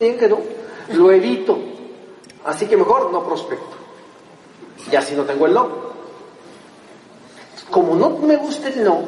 [0.00, 1.58] bien que lo evito.
[2.44, 3.76] Así que mejor no prospecto.
[4.92, 5.68] Y así no tengo el no.
[7.68, 9.00] Como no me gusta el no,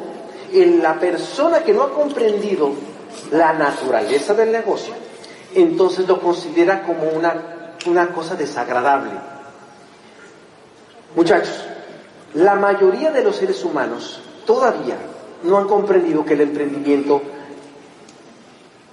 [0.51, 2.71] en la persona que no ha comprendido
[3.31, 4.93] la naturaleza del negocio,
[5.55, 9.13] entonces lo considera como una, una cosa desagradable.
[11.15, 11.67] Muchachos,
[12.33, 14.97] la mayoría de los seres humanos todavía
[15.43, 17.21] no han comprendido que el emprendimiento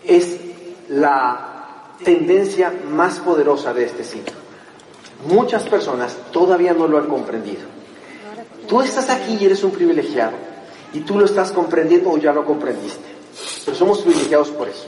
[0.05, 0.39] es
[0.91, 1.58] la
[2.05, 4.33] tendencia más poderosa de este siglo.
[5.27, 7.63] Muchas personas todavía no lo han comprendido.
[8.69, 10.37] Tú estás aquí y eres un privilegiado
[10.93, 13.09] y tú lo estás comprendiendo o ya lo comprendiste.
[13.65, 14.87] Pero somos privilegiados por eso.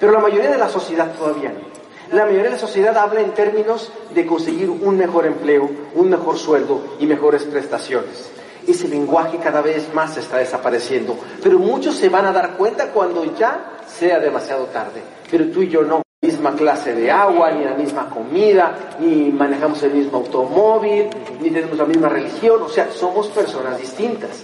[0.00, 1.72] Pero la mayoría de la sociedad todavía no.
[2.16, 6.36] La mayoría de la sociedad habla en términos de conseguir un mejor empleo, un mejor
[6.36, 8.28] sueldo y mejores prestaciones.
[8.66, 13.24] Ese lenguaje cada vez más está desapareciendo, pero muchos se van a dar cuenta cuando
[13.36, 15.02] ya sea demasiado tarde.
[15.30, 16.01] Pero tú y yo no
[16.42, 21.08] misma clase de agua, ni la misma comida, ni manejamos el mismo automóvil,
[21.40, 24.42] ni tenemos la misma religión, o sea, somos personas distintas.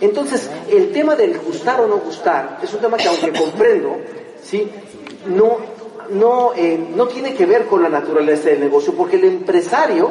[0.00, 3.96] Entonces, el tema del gustar o no gustar es un tema que aunque comprendo,
[4.42, 4.68] ¿sí?
[5.28, 5.58] no,
[6.10, 10.10] no, eh, no tiene que ver con la naturaleza del negocio, porque el empresario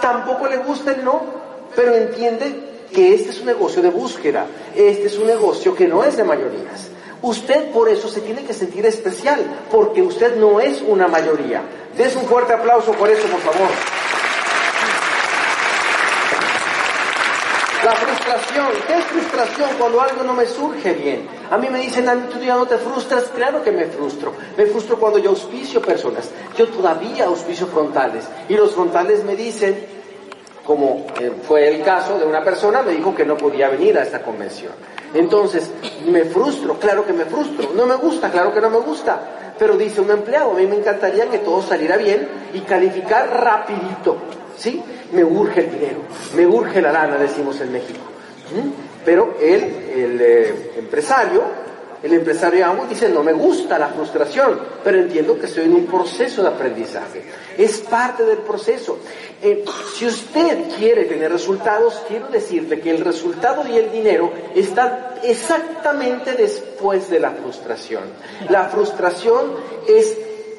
[0.00, 1.20] tampoco le gusta el no,
[1.76, 6.02] pero entiende que este es un negocio de búsqueda, este es un negocio que no
[6.04, 6.88] es de mayorías.
[7.22, 11.62] Usted por eso se tiene que sentir especial, porque usted no es una mayoría.
[11.96, 13.68] Des un fuerte aplauso por eso, por favor.
[17.84, 21.28] La frustración, ¿qué es frustración cuando algo no me surge bien?
[21.50, 24.32] A mí me dicen, tú ya no te frustras, claro que me frustro.
[24.56, 26.28] Me frustro cuando yo auspicio personas.
[26.56, 28.24] Yo todavía auspicio frontales.
[28.48, 29.97] Y los frontales me dicen,
[30.68, 34.02] como eh, fue el caso de una persona, me dijo que no podía venir a
[34.02, 34.70] esta convención.
[35.14, 35.70] Entonces,
[36.06, 37.70] me frustro, claro que me frustro.
[37.74, 39.54] No me gusta, claro que no me gusta.
[39.58, 44.18] Pero dice un empleado, a mí me encantaría que todo saliera bien y calificar rapidito.
[44.58, 44.82] ¿Sí?
[45.12, 46.00] Me urge el dinero,
[46.36, 48.00] me urge la lana, decimos en México.
[48.54, 48.68] ¿Mm?
[49.06, 51.44] Pero él, el eh, empresario,
[52.02, 55.86] el empresario ambos dice, no me gusta la frustración, pero entiendo que estoy en un
[55.86, 57.22] proceso de aprendizaje.
[57.56, 58.98] Es parte del proceso.
[59.42, 59.64] Eh,
[59.94, 66.34] si usted quiere tener resultados, quiero decirle que el resultado y el dinero están exactamente
[66.34, 68.04] después de la frustración.
[68.48, 69.54] La frustración
[69.88, 70.16] es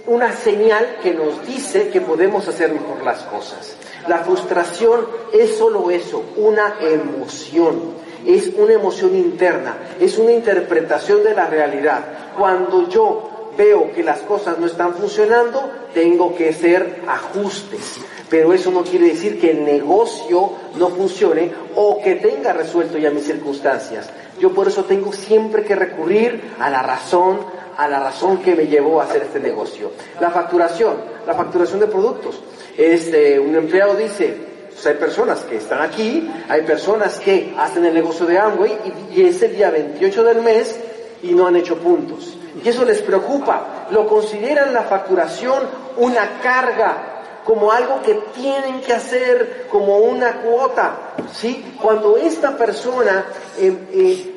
[0.07, 3.75] una señal que nos dice que podemos hacer mejor las cosas.
[4.07, 7.94] La frustración es solo eso, una emoción.
[8.25, 12.03] Es una emoción interna, es una interpretación de la realidad.
[12.38, 18.00] Cuando yo veo que las cosas no están funcionando, tengo que hacer ajustes.
[18.30, 23.12] Pero eso no quiere decir que el negocio no funcione o que tenga resuelto ya
[23.12, 24.09] mis circunstancias.
[24.40, 27.40] Yo por eso tengo siempre que recurrir a la razón,
[27.75, 29.91] a la razón que me llevó a hacer este negocio.
[30.22, 30.96] La facturación,
[31.28, 32.40] la facturación de productos.
[32.78, 34.38] Este, un empleado dice,
[34.85, 38.78] hay personas que están aquí, hay personas que hacen el negocio de Amway
[39.13, 40.79] y, y es el día 28 del mes
[41.23, 42.35] y no han hecho puntos.
[42.63, 43.88] Y eso les preocupa.
[43.91, 45.63] Lo consideran la facturación
[45.97, 51.16] una carga, como algo que tienen que hacer, como una cuota.
[51.34, 51.75] ¿sí?
[51.81, 53.25] Cuando esta persona
[53.57, 54.35] eh, eh,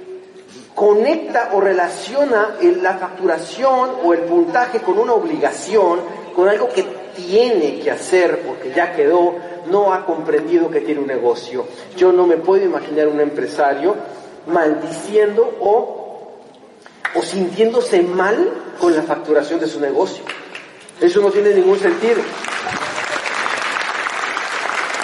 [0.75, 6.01] conecta o relaciona la facturación o el puntaje con una obligación,
[6.35, 6.83] con algo que
[7.15, 9.37] tiene que hacer porque ya quedó,
[9.67, 11.67] no ha comprendido que tiene un negocio.
[11.97, 13.95] Yo no me puedo imaginar un empresario
[14.47, 16.33] maldiciendo o,
[17.15, 20.25] o sintiéndose mal con la facturación de su negocio.
[21.01, 22.21] Eso no tiene ningún sentido.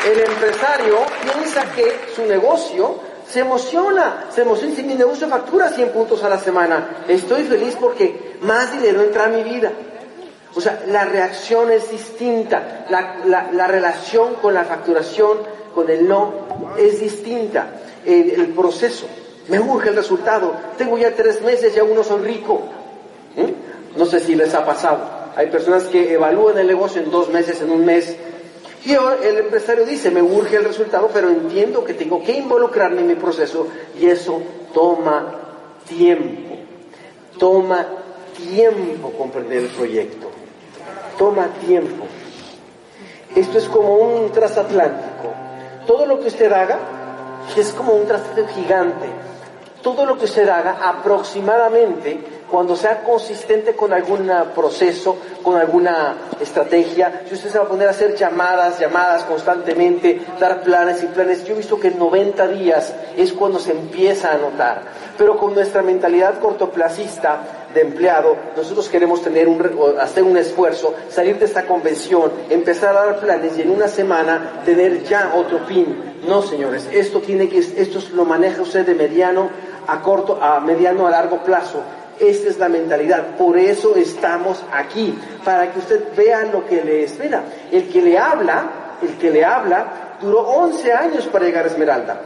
[0.06, 5.90] El empresario piensa que su negocio se emociona, se emociona si mi negocio factura 100
[5.90, 7.04] puntos a la semana.
[7.08, 9.70] Estoy feliz porque más dinero entra a mi vida.
[10.54, 15.38] O sea, la reacción es distinta, la, la, relación con la facturación,
[15.74, 16.32] con el no,
[16.78, 17.80] es distinta.
[18.04, 19.06] El, proceso,
[19.48, 22.62] me urge el resultado, tengo ya tres meses y aún no soy rico.
[23.36, 23.98] ¿Mm?
[23.98, 25.00] No sé si les ha pasado.
[25.36, 28.16] Hay personas que evalúan el negocio en dos meses, en un mes,
[28.84, 33.08] y el empresario dice, me urge el resultado, pero entiendo que tengo que involucrarme en
[33.08, 33.66] mi proceso
[34.00, 34.40] y eso
[34.72, 35.34] toma
[35.86, 36.56] tiempo.
[37.38, 37.86] Toma
[38.36, 40.27] tiempo comprender el proyecto.
[41.18, 42.04] Toma tiempo.
[43.34, 45.34] Esto es como un transatlántico.
[45.86, 46.78] Todo lo que usted haga
[47.56, 49.06] es como un transatlántico gigante.
[49.82, 52.18] Todo lo que usted haga aproximadamente
[52.50, 57.88] cuando sea consistente con algún proceso, con alguna estrategia, si usted se va a poner
[57.88, 62.48] a hacer llamadas, llamadas constantemente, dar planes y planes, yo he visto que en 90
[62.48, 64.82] días es cuando se empieza a notar.
[65.16, 67.40] Pero con nuestra mentalidad cortoplacista,
[67.74, 69.62] de empleado, nosotros queremos tener un,
[70.00, 74.62] hacer un esfuerzo, salir de esta convención, empezar a dar planes y en una semana
[74.64, 76.20] tener ya otro PIN.
[76.26, 79.50] No, señores, esto tiene que, esto lo maneja usted de mediano
[79.86, 81.82] a corto, a mediano a largo plazo.
[82.18, 83.36] Esta es la mentalidad.
[83.36, 87.44] Por eso estamos aquí, para que usted vea lo que le espera.
[87.70, 92.20] El que le habla, el que le habla, duró 11 años para llegar a Esmeralda.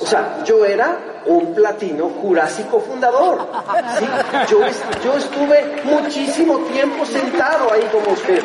[0.00, 3.46] O sea, yo era un platino jurásico fundador.
[4.48, 4.60] Yo,
[5.02, 8.42] yo estuve muchísimo tiempo sentado ahí como usted.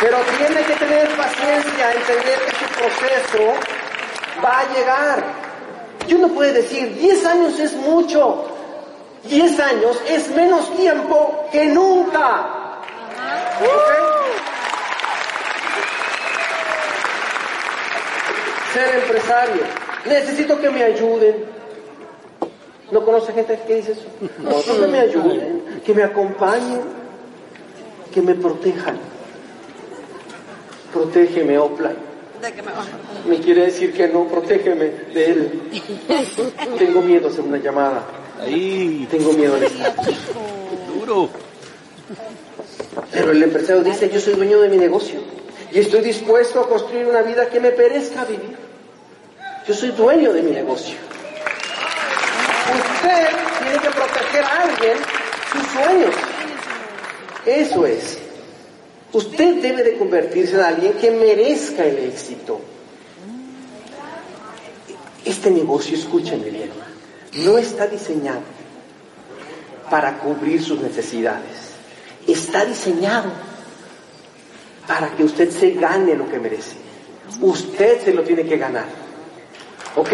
[0.00, 3.54] Pero tiene que tener paciencia, entender que su proceso
[4.44, 5.24] va a llegar.
[6.06, 8.46] Y uno puede decir, 10 años es mucho.
[9.24, 12.46] 10 años es menos tiempo que nunca.
[18.72, 19.83] Ser empresario.
[20.06, 21.36] Necesito que me ayuden.
[22.90, 24.06] ¿No conoce gente que dice eso?
[24.38, 26.82] No, que me ayuden, que me acompañen,
[28.12, 28.98] que me protejan.
[30.92, 31.92] Protégeme, Opla.
[33.26, 34.84] Me quiere decir que no, protégeme
[35.14, 35.62] de él.
[36.78, 38.04] Tengo miedo a hacer una llamada.
[38.40, 39.08] Ahí.
[39.10, 39.94] Tengo miedo de estar.
[40.94, 41.30] Duro.
[43.12, 45.20] Pero el empresario dice, yo soy dueño de mi negocio
[45.72, 48.56] y estoy dispuesto a construir una vida que me perezca vivir.
[49.66, 50.94] Yo soy dueño de mi negocio.
[52.74, 53.28] Usted
[53.62, 54.98] tiene que proteger a alguien
[55.52, 56.14] sus sueños.
[57.46, 58.18] Eso es.
[59.12, 62.60] Usted debe de convertirse en alguien que merezca el éxito.
[65.24, 66.70] Este negocio, escúchenme bien,
[67.44, 68.42] no está diseñado
[69.88, 71.72] para cubrir sus necesidades.
[72.26, 73.30] Está diseñado
[74.86, 76.76] para que usted se gane lo que merece.
[77.40, 79.03] Usted se lo tiene que ganar.
[79.96, 80.10] ¿Ok?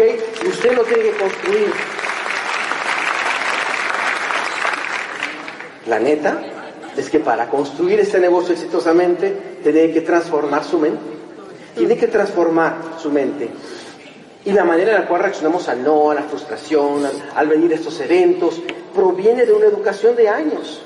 [0.47, 1.73] Usted lo tiene que construir.
[5.87, 6.41] La neta
[6.95, 11.01] es que para construir este negocio exitosamente, tiene que transformar su mente.
[11.75, 13.49] Tiene que transformar su mente.
[14.45, 17.71] Y la manera en la cual reaccionamos al no, a la frustración, al, al venir
[17.71, 18.61] a estos eventos,
[18.93, 20.81] proviene de una educación de años.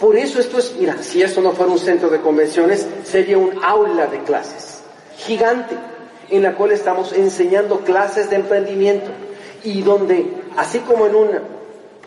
[0.00, 3.62] Por eso esto es, mira, si esto no fuera un centro de convenciones, sería un
[3.62, 4.82] aula de clases,
[5.16, 5.76] gigante,
[6.32, 9.10] en la cual estamos enseñando clases de emprendimiento
[9.64, 10.26] y donde,
[10.56, 11.42] así como en una,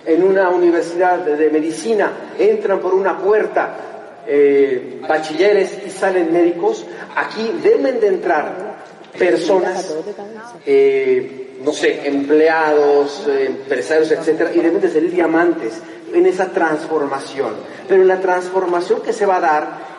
[0.06, 6.86] en una universidad de, medicina, entran por una puerta eh, bachilleres y salen médicos,
[7.16, 8.76] aquí deben de entrar
[9.18, 9.96] personas,
[10.66, 15.74] eh, no sé, empleados, eh, empresarios, etcétera, y deben de ser diamantes
[16.14, 17.54] en esa transformación.
[17.88, 19.95] Pero la transformación que se va a dar,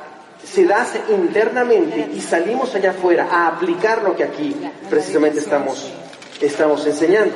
[0.52, 4.54] se da internamente y salimos allá afuera a aplicar lo que aquí
[4.88, 5.92] precisamente estamos,
[6.40, 7.34] estamos enseñando.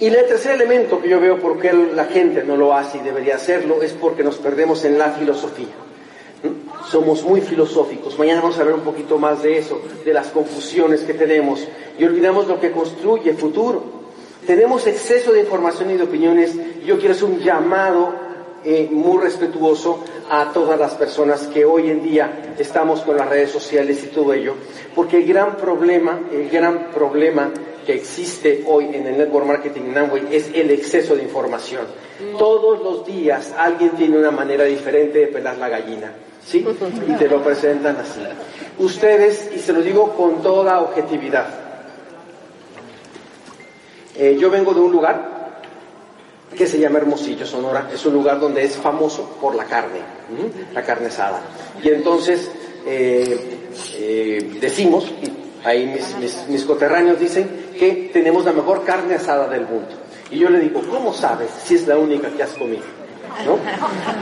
[0.00, 3.02] Y el tercer elemento que yo veo por qué la gente no lo hace y
[3.02, 5.68] debería hacerlo es porque nos perdemos en la filosofía.
[6.90, 8.18] Somos muy filosóficos.
[8.18, 11.66] Mañana vamos a ver un poquito más de eso, de las confusiones que tenemos
[11.96, 14.02] y olvidamos lo que construye futuro.
[14.44, 16.56] Tenemos exceso de información y de opiniones.
[16.84, 18.12] Yo quiero hacer un llamado
[18.64, 23.50] eh, muy respetuoso a todas las personas que hoy en día estamos con las redes
[23.50, 24.54] sociales y todo ello,
[24.94, 27.50] porque el gran problema, el gran problema
[27.84, 31.86] que existe hoy en el network marketing en Amway es el exceso de información.
[32.38, 36.12] Todos los días alguien tiene una manera diferente de pelar la gallina,
[36.44, 36.64] ¿sí?
[37.08, 38.20] Y te lo presentan así.
[38.78, 41.46] Ustedes, y se lo digo con toda objetividad,
[44.16, 45.31] eh, yo vengo de un lugar
[46.56, 47.90] que se llama Hermosillo, Sonora.
[47.92, 50.00] Es un lugar donde es famoso por la carne,
[50.72, 51.40] la carne asada.
[51.82, 52.50] Y entonces
[52.86, 53.58] eh,
[53.96, 55.12] eh, decimos,
[55.64, 55.86] ahí
[56.18, 59.90] mis, mis, coterráneos dicen que tenemos la mejor carne asada del mundo.
[60.30, 62.84] Y yo le digo, ¿cómo sabes si es la única que has comido?
[63.46, 63.58] ¿No?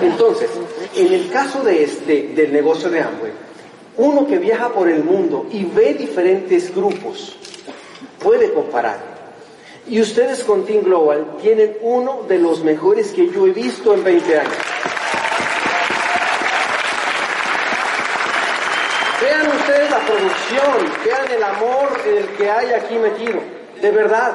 [0.02, 0.50] Entonces,
[0.96, 3.32] en el caso de este, del negocio de Amway,
[3.96, 7.37] uno que viaja por el mundo y ve diferentes grupos,
[8.18, 9.19] puede comparar
[9.90, 14.04] y ustedes con Team Global tienen uno de los mejores que yo he visto en
[14.04, 14.54] 20 años.
[19.20, 23.40] Vean ustedes la producción, vean el amor el que hay aquí metido.
[23.82, 24.32] De verdad,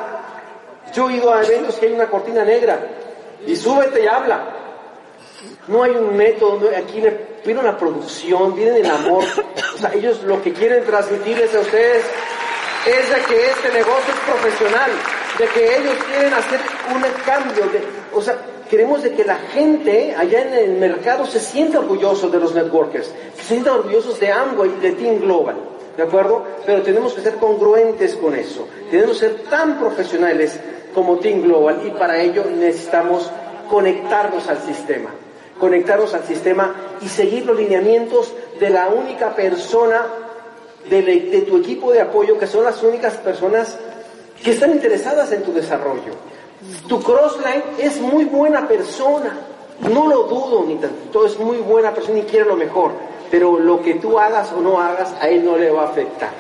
[0.94, 2.78] yo he ido a eventos que hay una cortina negra
[3.48, 4.50] y súbete y habla.
[5.70, 7.02] No hay un método, aquí
[7.46, 9.24] viene una producción, viene el amor.
[9.76, 12.04] O sea, ellos lo que quieren transmitirles a ustedes
[12.86, 14.92] es de que este negocio es profesional
[15.38, 16.60] de que ellos quieren hacer
[16.94, 17.82] un cambio, de,
[18.14, 18.38] o sea,
[18.70, 23.12] queremos de que la gente allá en el mercado se sienta orgulloso de los networkers,
[23.36, 25.56] se sienta orgullosos de Amway y de Team Global,
[25.98, 26.44] ¿de acuerdo?
[26.66, 30.58] Pero tenemos que ser congruentes con eso, tenemos que ser tan profesionales
[30.94, 33.30] como Team Global y para ello necesitamos
[33.70, 35.10] conectarnos al sistema,
[35.60, 40.06] conectarnos al sistema y seguir los lineamientos de la única persona
[40.90, 43.78] de, de tu equipo de apoyo, que son las únicas personas
[44.44, 46.14] que están interesadas en tu desarrollo.
[46.88, 49.38] Tu crossline es muy buena persona,
[49.80, 52.92] no lo dudo ni tanto, es muy buena persona y quiere lo mejor,
[53.30, 56.32] pero lo que tú hagas o no hagas a él no le va a afectar.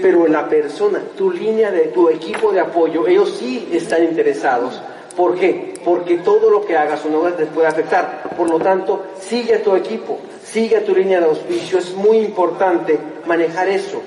[0.00, 4.80] Pero la persona, tu línea de tu equipo de apoyo, ellos sí están interesados.
[5.16, 5.74] ¿Por qué?
[5.84, 8.22] Porque todo lo que hagas o no hagas les puede afectar.
[8.36, 11.78] Por lo tanto, sigue a tu equipo, sigue a tu línea de auspicio.
[11.78, 14.00] Es muy importante manejar eso.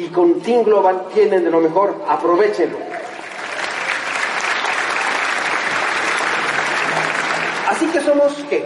[0.00, 2.78] Y con Team Global tienen de lo mejor, aprovechenlo.
[7.68, 8.64] Así que somos, ¿qué?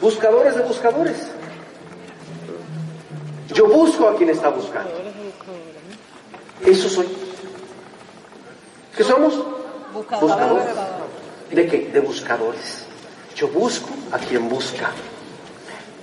[0.00, 1.28] Buscadores de buscadores.
[3.52, 4.92] Yo busco a quien está buscando.
[6.64, 7.06] Eso soy.
[8.96, 9.34] ¿Qué somos?
[9.92, 10.74] Buscadores.
[11.50, 11.90] ¿De qué?
[11.92, 12.86] De buscadores.
[13.34, 14.90] Yo busco a quien busca.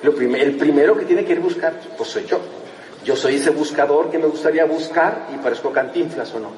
[0.03, 2.39] Lo el primero que tiene que ir a buscar, pues soy yo.
[3.03, 6.51] Yo soy ese buscador que me gustaría buscar y parezco cantinflas o no.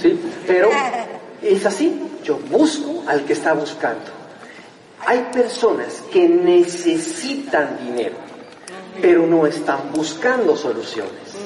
[0.00, 0.18] ¿Sí?
[0.46, 0.70] Pero
[1.42, 2.02] es así.
[2.22, 4.18] Yo busco al que está buscando.
[5.06, 8.16] Hay personas que necesitan dinero,
[9.00, 11.36] pero no están buscando soluciones.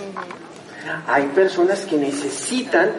[1.07, 2.91] Hay personas que necesitan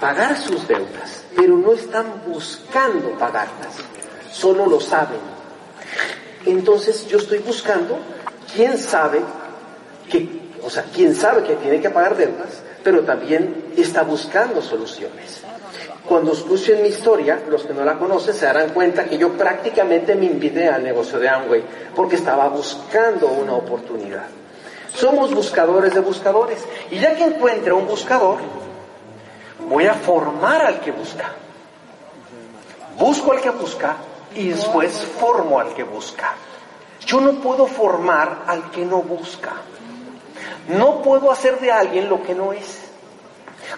[0.00, 3.76] pagar sus deudas, pero no están buscando pagarlas,
[4.32, 5.20] solo lo saben.
[6.46, 7.98] Entonces yo estoy buscando
[8.54, 9.20] quién sabe
[10.10, 15.42] que, o sea, quién sabe que tiene que pagar deudas, pero también está buscando soluciones.
[16.08, 20.14] Cuando escuchen mi historia, los que no la conocen se darán cuenta que yo prácticamente
[20.14, 21.62] me invité al negocio de Amway
[21.94, 24.24] porque estaba buscando una oportunidad.
[24.94, 26.64] Somos buscadores de buscadores.
[26.90, 28.38] Y ya que encuentre un buscador,
[29.68, 31.32] voy a formar al que busca.
[32.98, 33.96] Busco al que busca
[34.34, 36.34] y después formo al que busca.
[37.06, 39.52] Yo no puedo formar al que no busca.
[40.68, 42.88] No puedo hacer de alguien lo que no es.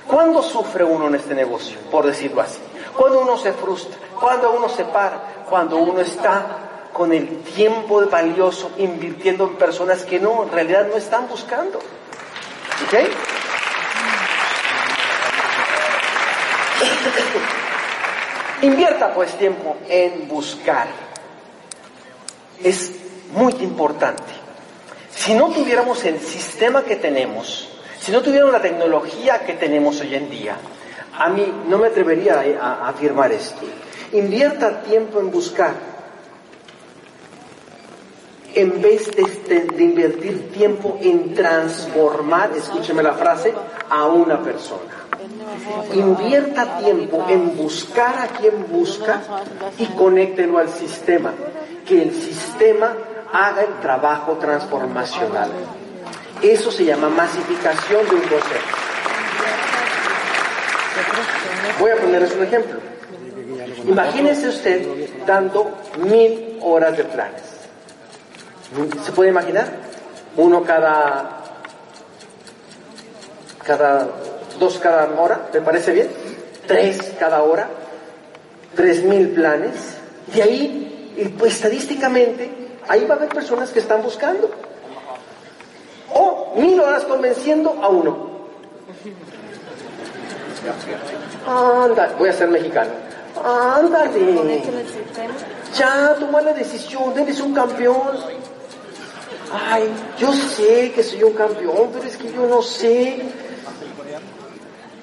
[0.06, 1.78] ¿Cuándo sufre uno en este negocio?
[1.90, 2.58] Por decirlo así.
[2.96, 8.72] Cuando uno se frustra, cuando uno se para, cuando uno está con el tiempo valioso
[8.78, 11.78] invirtiendo en personas que no, en realidad no están buscando.
[11.78, 12.92] ¿Ok?
[18.62, 20.88] Invierta pues tiempo en buscar.
[22.62, 22.92] Es
[23.32, 24.39] muy importante.
[25.14, 30.14] Si no tuviéramos el sistema que tenemos, si no tuviéramos la tecnología que tenemos hoy
[30.14, 30.56] en día,
[31.18, 33.60] a mí no me atrevería a, afirmar esto.
[34.12, 35.74] Invierta tiempo en buscar
[38.54, 43.54] en vez de, de, invertir tiempo en transformar, escúcheme la frase,
[43.88, 45.06] a una persona.
[45.92, 49.20] Invierta tiempo en buscar a quien busca
[49.78, 51.32] y conéctelo al sistema.
[51.86, 52.92] Que el sistema
[53.32, 55.50] haga el trabajo transformacional.
[56.42, 58.66] Eso se llama masificación de un proceso.
[61.78, 62.80] Voy a ponerles un ejemplo.
[63.86, 64.86] Imagínese usted
[65.26, 67.42] dando mil horas de planes.
[69.04, 69.66] ¿Se puede imaginar?
[70.36, 71.40] Uno cada,
[73.64, 74.08] cada,
[74.58, 76.08] dos cada hora, ¿me parece bien?
[76.66, 77.68] Tres cada hora,
[78.76, 79.98] tres mil planes.
[80.34, 82.59] Y ahí, pues estadísticamente,
[82.90, 84.50] ahí va a haber personas que están buscando.
[86.12, 88.30] O mil horas convenciendo a uno.
[91.46, 92.90] Anda, voy a ser mexicano.
[93.44, 94.62] Ándale.
[95.74, 98.10] Ya, toma la decisión, eres un campeón.
[99.52, 103.22] Ay, yo sé que soy un campeón, pero es que yo no sé.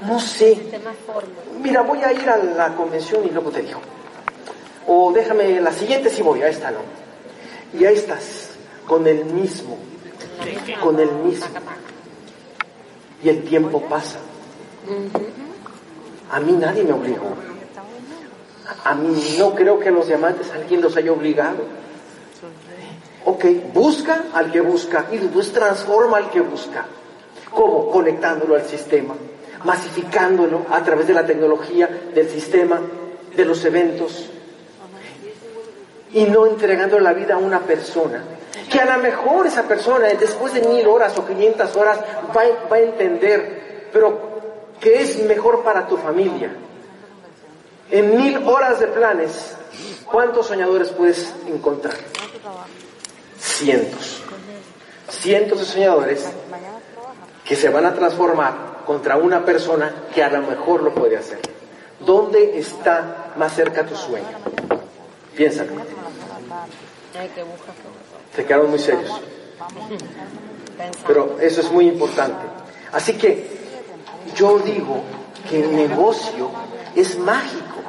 [0.06, 0.58] No sé.
[1.62, 3.80] Mira, voy a ir a la convención y luego te digo.
[4.88, 7.07] O déjame, la siguiente sí voy, a esta no.
[7.74, 8.50] Y ahí estás,
[8.88, 9.78] con el mismo,
[10.82, 11.48] con el mismo.
[13.24, 14.20] Y el tiempo pasa.
[16.32, 17.36] A mí nadie me obligó.
[18.84, 21.66] A mí no creo que los diamantes alguien los haya obligado.
[23.26, 26.86] Ok, busca al que busca y después transforma al que busca.
[27.52, 27.90] ¿Cómo?
[27.90, 29.16] Conectándolo al sistema,
[29.64, 32.80] masificándolo a través de la tecnología, del sistema,
[33.36, 34.30] de los eventos.
[36.14, 38.24] Y no entregando la vida a una persona.
[38.70, 42.00] Que a lo mejor esa persona, después de mil horas o quinientas horas,
[42.36, 44.40] va, va a entender, pero
[44.80, 46.52] que es mejor para tu familia.
[47.90, 49.56] En mil horas de planes,
[50.06, 51.96] ¿cuántos soñadores puedes encontrar?
[53.58, 54.22] cientos,
[55.10, 56.28] cientos de soñadores
[57.44, 61.40] que se van a transformar contra una persona que a lo mejor lo puede hacer.
[62.00, 64.28] ¿Dónde está más cerca tu sueño?
[65.38, 65.72] Piénsalo.
[68.36, 69.22] Se quedaron muy serios.
[71.06, 72.46] Pero eso es muy importante.
[72.92, 73.48] Así que
[74.36, 75.04] yo digo
[75.48, 76.50] que el negocio
[76.96, 77.82] es mágico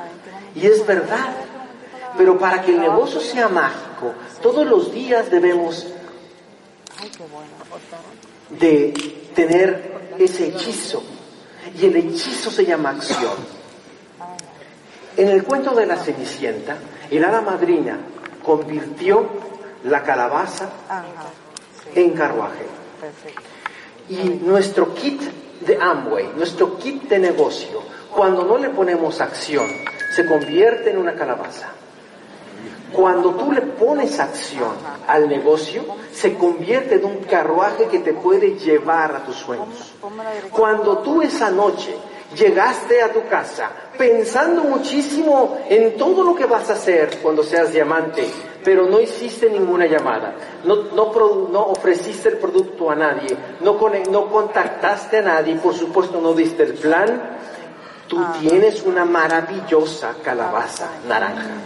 [0.55, 1.35] y es verdad.
[2.19, 4.13] Pero para que el negocio sea mágico,
[4.43, 5.87] todos los días debemos
[8.51, 8.93] de
[9.35, 11.03] tener ese hechizo.
[11.81, 13.37] Y el hechizo se llama acción.
[15.17, 16.77] En el cuento de la Cenicienta,
[17.11, 17.99] el hada madrina
[18.45, 19.27] convirtió
[19.85, 20.69] la calabaza
[21.95, 22.67] en carruaje.
[24.09, 25.21] Y nuestro kit
[25.61, 27.83] de Amway, nuestro kit de negocio,
[28.15, 29.67] cuando no le ponemos acción,
[30.15, 31.69] se convierte en una calabaza.
[32.93, 34.73] Cuando tú le pones acción
[35.07, 39.95] al negocio, se convierte en un carruaje que te puede llevar a tus sueños.
[40.53, 41.95] Cuando tú esa noche
[42.37, 47.73] llegaste a tu casa pensando muchísimo en todo lo que vas a hacer cuando seas
[47.73, 48.29] diamante,
[48.65, 53.79] pero no hiciste ninguna llamada, no, no, ofreciste el producto a nadie, no,
[54.11, 57.39] no contactaste a nadie, por supuesto no diste el plan,
[58.09, 61.59] tú tienes una maravillosa calabaza naranja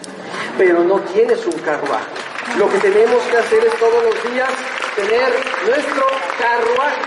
[0.56, 2.06] pero no tienes un carruaje.
[2.58, 4.50] Lo que tenemos que hacer es todos los días
[4.96, 5.28] tener
[5.66, 6.06] nuestro
[6.38, 7.00] carruaje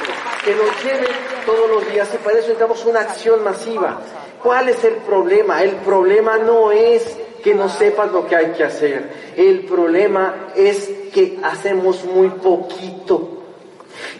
[0.43, 1.07] que nos lleve
[1.45, 3.99] todos los días y para eso necesitamos una acción masiva.
[4.41, 5.61] ¿Cuál es el problema?
[5.63, 9.33] El problema no es que no sepas lo que hay que hacer.
[9.35, 13.43] El problema es que hacemos muy poquito.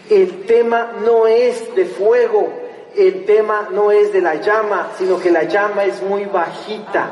[0.08, 2.52] El tema no es de fuego,
[2.96, 7.10] el tema no es de la llama, sino que la llama es muy bajita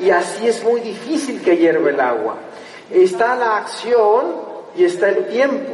[0.00, 2.36] y así es muy difícil que hierva el agua.
[2.90, 4.36] Está la acción
[4.76, 5.72] y está el tiempo.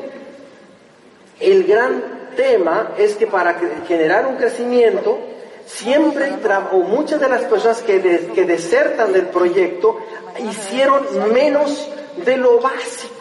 [1.38, 3.54] El gran tema es que para
[3.86, 5.18] generar un crecimiento,
[5.66, 6.32] siempre
[6.72, 8.00] o muchas de las personas que,
[8.34, 9.98] que desertan del proyecto
[10.38, 11.88] hicieron menos
[12.24, 13.12] de lo básico.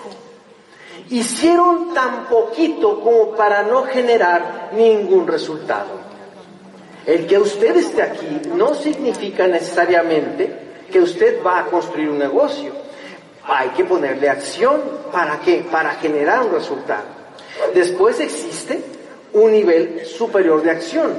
[1.10, 6.13] Hicieron tan poquito como para no generar ningún resultado.
[7.06, 10.50] El que usted esté aquí no significa necesariamente
[10.92, 12.72] que usted va a construir un negocio.
[13.46, 14.82] Hay que ponerle acción.
[15.12, 15.66] ¿Para qué?
[15.70, 17.04] Para generar un resultado.
[17.74, 18.82] Después existe
[19.34, 21.14] un nivel superior de acción.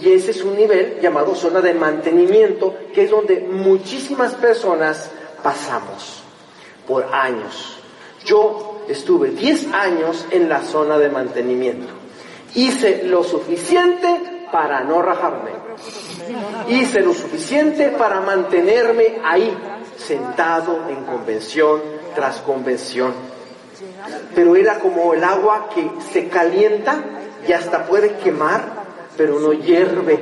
[0.00, 5.10] Y ese es un nivel llamado zona de mantenimiento, que es donde muchísimas personas
[5.42, 6.22] pasamos
[6.86, 7.76] por años.
[8.24, 11.92] Yo estuve 10 años en la zona de mantenimiento.
[12.54, 15.50] Hice lo suficiente para no rajarme.
[16.68, 19.56] Hice lo suficiente para mantenerme ahí,
[19.96, 21.80] sentado en convención
[22.14, 23.12] tras convención.
[24.34, 27.04] Pero era como el agua que se calienta
[27.46, 28.84] y hasta puede quemar,
[29.16, 30.20] pero no hierve.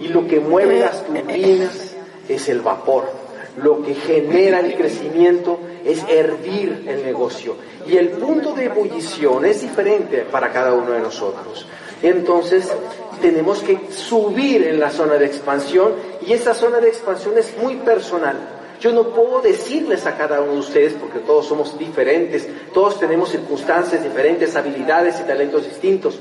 [0.00, 1.94] Y lo que mueve las turbinas
[2.28, 3.24] es el vapor.
[3.56, 7.56] Lo que genera el crecimiento es hervir el negocio.
[7.86, 11.66] Y el punto de ebullición es diferente para cada uno de nosotros.
[12.02, 12.70] Entonces,
[13.20, 15.94] tenemos que subir en la zona de expansión
[16.26, 18.36] y esa zona de expansión es muy personal.
[18.80, 23.30] Yo no puedo decirles a cada uno de ustedes, porque todos somos diferentes, todos tenemos
[23.30, 26.18] circunstancias diferentes, habilidades y talentos distintos,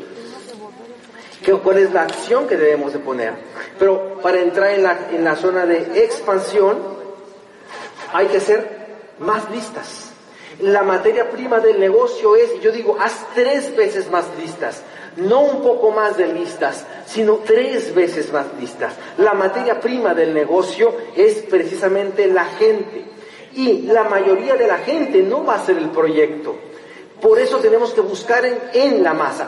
[1.62, 3.34] cuál es la acción que debemos de poner.
[3.78, 6.78] Pero para entrar en la, en la zona de expansión
[8.14, 8.84] hay que ser
[9.20, 10.12] más listas.
[10.62, 14.84] La materia prima del negocio es, yo digo, haz tres veces más listas
[15.18, 18.94] no un poco más de listas, sino tres veces más listas.
[19.18, 23.06] La materia prima del negocio es precisamente la gente.
[23.54, 26.56] Y la mayoría de la gente no va a ser el proyecto.
[27.22, 29.48] Por eso tenemos que buscar en, la masa.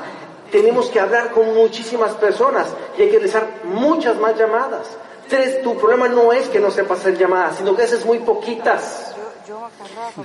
[0.51, 4.87] Tenemos que hablar con muchísimas personas y hay que realizar muchas más llamadas.
[5.27, 9.15] Tres, tu problema no es que no sepas hacer llamadas, sino que haces muy poquitas.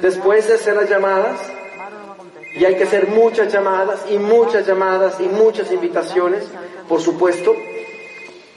[0.00, 1.40] Después de hacer las llamadas,
[2.54, 6.44] y hay que hacer muchas llamadas y muchas llamadas y muchas invitaciones,
[6.88, 7.54] por supuesto.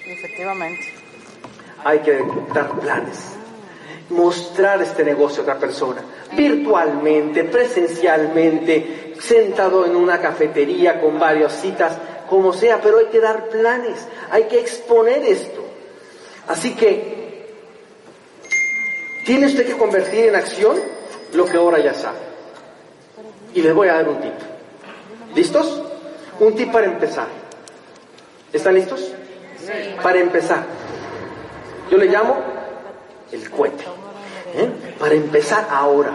[0.06, 0.82] Efectivamente.
[1.84, 2.20] Hay que
[2.54, 3.20] dar planes,
[4.10, 6.02] mostrar este negocio a otra persona,
[6.36, 11.98] virtualmente, presencialmente, sentado en una cafetería con varias citas,
[12.30, 15.62] como sea, pero hay que dar planes, hay que exponer esto.
[16.48, 17.22] Así que,
[19.26, 20.78] tiene usted que convertir en acción
[21.34, 22.33] lo que ahora ya sabe.
[23.54, 24.34] Y les voy a dar un tip.
[25.36, 25.82] ¿Listos?
[26.40, 27.28] Un tip para empezar.
[28.52, 29.12] ¿Están listos?
[30.02, 30.64] Para empezar.
[31.90, 32.38] Yo le llamo
[33.32, 33.84] el cohete.
[34.56, 34.70] ¿eh?
[35.00, 36.14] Para empezar ahora.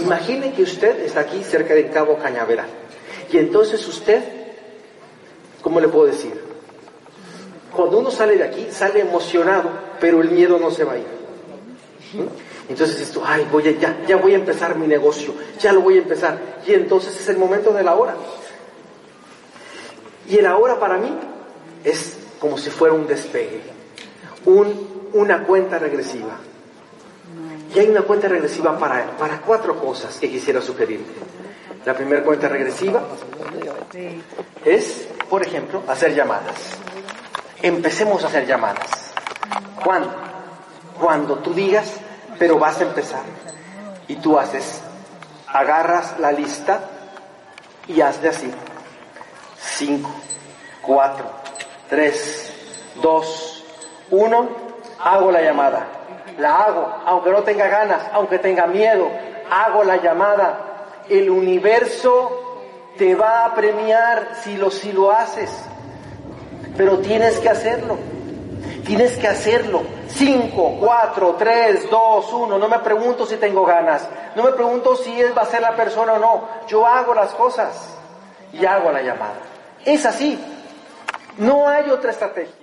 [0.00, 2.66] Imagine que usted está aquí cerca del Cabo Cañaveral.
[3.30, 4.22] Y entonces usted,
[5.62, 6.40] ¿cómo le puedo decir?
[7.74, 11.06] Cuando uno sale de aquí, sale emocionado, pero el miedo no se va a ir.
[12.12, 12.53] ¿Mm?
[12.68, 15.96] Entonces esto, ay, voy a, ya, ya voy a empezar mi negocio, ya lo voy
[15.96, 16.38] a empezar.
[16.66, 18.14] Y entonces es el momento de la hora.
[20.28, 21.14] Y el ahora para mí
[21.84, 23.60] es como si fuera un despegue,
[24.46, 26.38] un, una cuenta regresiva.
[27.74, 31.12] Y hay una cuenta regresiva para, para cuatro cosas que quisiera sugerirte.
[31.84, 33.02] La primera cuenta regresiva
[34.64, 36.56] es, por ejemplo, hacer llamadas.
[37.60, 39.12] Empecemos a hacer llamadas.
[39.84, 40.10] ¿Cuándo?
[40.98, 41.92] Cuando tú digas,
[42.38, 43.22] pero vas a empezar.
[44.08, 44.82] Y tú haces,
[45.46, 46.80] agarras la lista
[47.86, 48.50] y hazle así.
[49.58, 50.10] Cinco,
[50.82, 51.30] cuatro,
[51.88, 52.52] tres,
[53.02, 53.64] dos,
[54.10, 54.48] uno,
[55.00, 55.86] hago la llamada.
[56.38, 59.08] La hago, aunque no tenga ganas, aunque tenga miedo,
[59.50, 60.58] hago la llamada.
[61.08, 62.60] El universo
[62.98, 65.50] te va a premiar si lo, si lo haces,
[66.76, 67.98] pero tienes que hacerlo.
[68.84, 69.82] Tienes que hacerlo.
[70.14, 72.56] Cinco, cuatro, tres, dos, uno.
[72.56, 74.08] No me pregunto si tengo ganas.
[74.36, 76.48] No me pregunto si él va a ser la persona o no.
[76.68, 77.96] Yo hago las cosas
[78.52, 79.34] y hago la llamada.
[79.84, 80.38] Es así.
[81.38, 82.54] No hay otra estrategia.